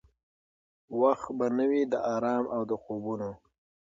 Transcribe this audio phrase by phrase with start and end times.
[1.01, 3.31] وخت به نه وي د آرام او د خوبونو؟